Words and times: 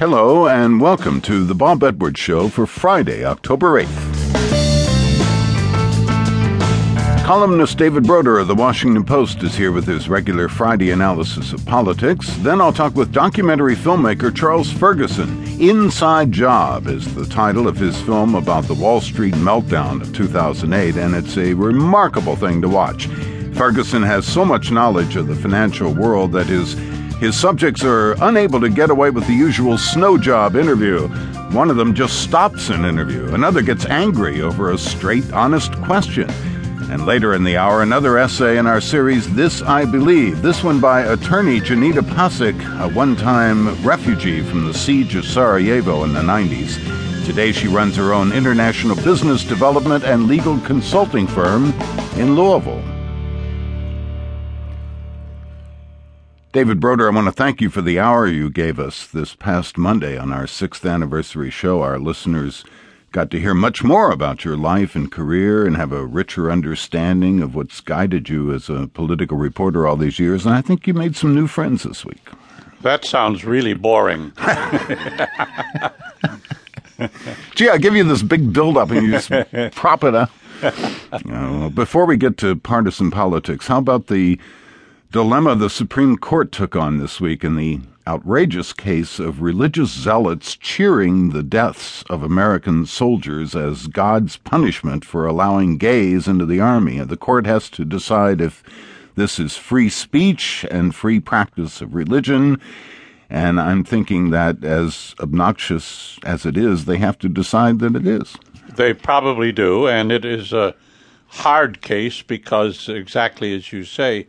Hello, 0.00 0.48
and 0.48 0.80
welcome 0.80 1.20
to 1.20 1.44
the 1.44 1.54
Bob 1.54 1.84
Edwards 1.84 2.18
Show 2.18 2.48
for 2.48 2.66
Friday, 2.66 3.24
October 3.24 3.80
8th. 3.80 4.14
Columnist 7.24 7.78
David 7.78 8.02
Broder 8.02 8.40
of 8.40 8.48
the 8.48 8.56
Washington 8.56 9.04
Post 9.04 9.44
is 9.44 9.54
here 9.54 9.70
with 9.70 9.86
his 9.86 10.08
regular 10.08 10.48
Friday 10.48 10.90
analysis 10.90 11.52
of 11.52 11.64
politics. 11.64 12.28
Then 12.38 12.60
I'll 12.60 12.72
talk 12.72 12.96
with 12.96 13.12
documentary 13.12 13.76
filmmaker 13.76 14.34
Charles 14.34 14.68
Ferguson. 14.68 15.44
Inside 15.60 16.32
Job 16.32 16.88
is 16.88 17.14
the 17.14 17.26
title 17.26 17.68
of 17.68 17.76
his 17.76 17.98
film 18.02 18.34
about 18.34 18.64
the 18.64 18.74
Wall 18.74 19.00
Street 19.00 19.34
meltdown 19.34 20.02
of 20.02 20.12
2008, 20.12 20.96
and 20.96 21.14
it's 21.14 21.38
a 21.38 21.54
remarkable 21.54 22.34
thing 22.34 22.60
to 22.62 22.68
watch. 22.68 23.06
Ferguson 23.54 24.02
has 24.02 24.26
so 24.26 24.44
much 24.44 24.72
knowledge 24.72 25.14
of 25.14 25.28
the 25.28 25.36
financial 25.36 25.94
world 25.94 26.32
that 26.32 26.46
his 26.46 26.74
his 27.18 27.38
subjects 27.38 27.84
are 27.84 28.12
unable 28.24 28.60
to 28.60 28.68
get 28.68 28.90
away 28.90 29.10
with 29.10 29.26
the 29.26 29.34
usual 29.34 29.78
snow 29.78 30.18
job 30.18 30.56
interview. 30.56 31.08
One 31.52 31.70
of 31.70 31.76
them 31.76 31.94
just 31.94 32.22
stops 32.22 32.68
an 32.68 32.84
interview. 32.84 33.32
Another 33.34 33.62
gets 33.62 33.86
angry 33.86 34.42
over 34.42 34.70
a 34.70 34.78
straight, 34.78 35.32
honest 35.32 35.72
question. 35.82 36.28
And 36.90 37.06
later 37.06 37.34
in 37.34 37.44
the 37.44 37.56
hour, 37.56 37.82
another 37.82 38.18
essay 38.18 38.58
in 38.58 38.66
our 38.66 38.80
series, 38.80 39.32
This 39.34 39.62
I 39.62 39.84
Believe, 39.84 40.42
this 40.42 40.62
one 40.62 40.80
by 40.80 41.00
attorney 41.02 41.60
Djenita 41.60 42.02
Pasic, 42.02 42.54
a 42.80 42.88
one 42.88 43.16
time 43.16 43.82
refugee 43.82 44.42
from 44.42 44.66
the 44.66 44.74
siege 44.74 45.14
of 45.14 45.24
Sarajevo 45.24 46.04
in 46.04 46.12
the 46.12 46.20
90s. 46.20 46.76
Today, 47.24 47.52
she 47.52 47.68
runs 47.68 47.96
her 47.96 48.12
own 48.12 48.32
international 48.32 48.96
business 48.96 49.44
development 49.44 50.04
and 50.04 50.26
legal 50.26 50.58
consulting 50.60 51.26
firm 51.26 51.72
in 52.16 52.36
Louisville. 52.36 52.93
David 56.54 56.78
Broder, 56.78 57.08
I 57.08 57.10
want 57.12 57.26
to 57.26 57.32
thank 57.32 57.60
you 57.60 57.68
for 57.68 57.82
the 57.82 57.98
hour 57.98 58.28
you 58.28 58.48
gave 58.48 58.78
us 58.78 59.08
this 59.08 59.34
past 59.34 59.76
Monday 59.76 60.16
on 60.16 60.32
our 60.32 60.46
sixth 60.46 60.86
anniversary 60.86 61.50
show. 61.50 61.82
Our 61.82 61.98
listeners 61.98 62.62
got 63.10 63.28
to 63.32 63.40
hear 63.40 63.54
much 63.54 63.82
more 63.82 64.12
about 64.12 64.44
your 64.44 64.56
life 64.56 64.94
and 64.94 65.10
career 65.10 65.66
and 65.66 65.76
have 65.76 65.90
a 65.90 66.06
richer 66.06 66.52
understanding 66.52 67.42
of 67.42 67.56
what's 67.56 67.80
guided 67.80 68.28
you 68.28 68.52
as 68.54 68.68
a 68.68 68.88
political 68.94 69.36
reporter 69.36 69.84
all 69.84 69.96
these 69.96 70.20
years. 70.20 70.46
And 70.46 70.54
I 70.54 70.60
think 70.60 70.86
you 70.86 70.94
made 70.94 71.16
some 71.16 71.34
new 71.34 71.48
friends 71.48 71.82
this 71.82 72.04
week. 72.04 72.30
That 72.82 73.04
sounds 73.04 73.44
really 73.44 73.74
boring. 73.74 74.30
Gee, 77.56 77.68
I 77.68 77.78
give 77.78 77.96
you 77.96 78.04
this 78.04 78.22
big 78.22 78.52
build-up 78.52 78.92
and 78.92 79.04
you 79.04 79.10
just 79.10 79.74
prop 79.74 80.04
it 80.04 80.14
up. 80.14 80.30
Uh, 81.30 81.68
before 81.68 82.06
we 82.06 82.16
get 82.16 82.38
to 82.38 82.56
partisan 82.56 83.10
politics, 83.10 83.66
how 83.66 83.76
about 83.76 84.06
the 84.06 84.38
dilemma 85.14 85.54
the 85.54 85.70
Supreme 85.70 86.16
Court 86.16 86.50
took 86.50 86.74
on 86.74 86.98
this 86.98 87.20
week 87.20 87.44
in 87.44 87.54
the 87.54 87.78
outrageous 88.04 88.72
case 88.72 89.20
of 89.20 89.40
religious 89.40 89.92
zealots 89.92 90.56
cheering 90.56 91.30
the 91.30 91.44
deaths 91.44 92.02
of 92.10 92.24
American 92.24 92.84
soldiers 92.84 93.54
as 93.54 93.86
God's 93.86 94.38
punishment 94.38 95.04
for 95.04 95.24
allowing 95.24 95.78
gays 95.78 96.26
into 96.26 96.44
the 96.44 96.58
army. 96.58 96.98
And 96.98 97.08
the 97.08 97.16
court 97.16 97.46
has 97.46 97.70
to 97.70 97.84
decide 97.84 98.40
if 98.40 98.64
this 99.14 99.38
is 99.38 99.56
free 99.56 99.88
speech 99.88 100.66
and 100.68 100.92
free 100.92 101.20
practice 101.20 101.80
of 101.80 101.94
religion. 101.94 102.60
And 103.30 103.60
I'm 103.60 103.84
thinking 103.84 104.30
that 104.30 104.64
as 104.64 105.14
obnoxious 105.20 106.18
as 106.24 106.44
it 106.44 106.56
is, 106.56 106.86
they 106.86 106.98
have 106.98 107.18
to 107.18 107.28
decide 107.28 107.78
that 107.78 107.94
it 107.94 108.04
is. 108.04 108.36
They 108.74 108.94
probably 108.94 109.52
do, 109.52 109.86
and 109.86 110.10
it 110.10 110.24
is 110.24 110.52
a 110.52 110.74
hard 111.28 111.82
case 111.82 112.20
because, 112.20 112.88
exactly 112.88 113.54
as 113.54 113.72
you 113.72 113.84
say, 113.84 114.26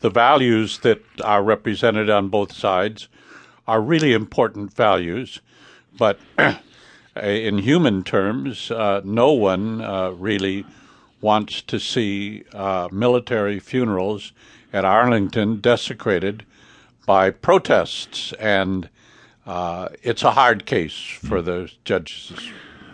the 0.00 0.10
values 0.10 0.78
that 0.78 1.02
are 1.22 1.42
represented 1.42 2.08
on 2.08 2.28
both 2.28 2.52
sides 2.52 3.08
are 3.66 3.80
really 3.80 4.12
important 4.12 4.72
values, 4.72 5.40
but 5.96 6.18
in 7.16 7.58
human 7.58 8.02
terms, 8.02 8.70
uh, 8.70 9.00
no 9.04 9.32
one 9.32 9.80
uh, 9.80 10.10
really 10.10 10.64
wants 11.20 11.62
to 11.62 11.78
see 11.80 12.44
uh, 12.52 12.88
military 12.92 13.58
funerals 13.58 14.32
at 14.72 14.84
Arlington 14.84 15.60
desecrated 15.60 16.44
by 17.06 17.30
protests, 17.30 18.32
and 18.34 18.88
uh, 19.46 19.88
it's 20.02 20.22
a 20.22 20.32
hard 20.32 20.66
case 20.66 20.94
for 20.94 21.42
the 21.42 21.70
judges. 21.84 22.32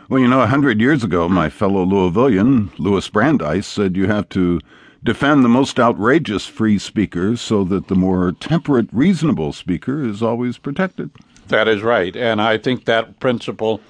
Well, 0.09 0.20
you 0.20 0.28
know, 0.28 0.41
a 0.41 0.47
hundred 0.47 0.81
years 0.81 1.03
ago, 1.03 1.28
my 1.28 1.48
fellow 1.48 1.84
Louisvillian, 1.84 2.70
Louis 2.78 3.09
Brandeis, 3.09 3.66
said 3.66 3.97
you 3.97 4.06
have 4.06 4.28
to 4.31 4.60
defend 5.04 5.44
the 5.44 5.48
most 5.48 5.78
outrageous 5.78 6.47
free 6.47 6.78
speakers 6.78 7.41
so 7.41 7.62
that 7.65 7.88
the 7.88 7.94
more 7.94 8.32
temperate, 8.32 8.88
reasonable 8.91 9.53
speaker 9.53 10.03
is 10.03 10.22
always 10.22 10.56
protected. 10.59 11.10
That 11.48 11.69
is 11.69 11.82
right. 11.82 12.16
And 12.16 12.41
I 12.41 12.56
think 12.56 12.87
that 12.87 13.20
principle 13.20 13.81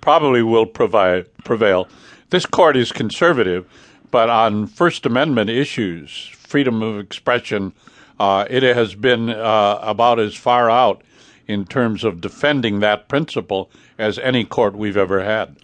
probably 0.00 0.42
will 0.42 0.66
provide, 0.66 1.26
prevail. 1.44 1.88
This 2.30 2.44
court 2.44 2.76
is 2.76 2.92
conservative, 2.92 3.66
but 4.10 4.28
on 4.28 4.66
First 4.66 5.06
Amendment 5.06 5.48
issues, 5.48 6.30
freedom 6.34 6.82
of 6.82 6.98
expression, 6.98 7.72
uh, 8.20 8.44
it 8.50 8.62
has 8.62 8.94
been 8.94 9.30
uh, 9.30 9.78
about 9.80 10.20
as 10.20 10.34
far 10.34 10.70
out 10.70 11.02
in 11.46 11.64
terms 11.64 12.04
of 12.04 12.20
defending 12.20 12.80
that 12.80 13.08
principle 13.08 13.70
as 13.96 14.18
any 14.18 14.44
court 14.44 14.76
we've 14.76 14.98
ever 14.98 15.24
had. 15.24 15.56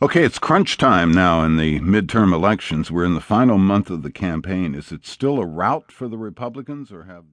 Okay, 0.00 0.22
it's 0.22 0.38
crunch 0.38 0.76
time 0.76 1.10
now 1.10 1.42
in 1.42 1.56
the 1.56 1.80
midterm 1.80 2.32
elections. 2.32 2.88
We're 2.88 3.04
in 3.04 3.14
the 3.14 3.20
final 3.20 3.58
month 3.58 3.90
of 3.90 4.04
the 4.04 4.12
campaign. 4.12 4.76
Is 4.76 4.92
it 4.92 5.04
still 5.04 5.40
a 5.40 5.44
rout 5.44 5.90
for 5.90 6.06
the 6.06 6.16
Republicans, 6.16 6.92
or 6.92 7.02
have 7.06 7.24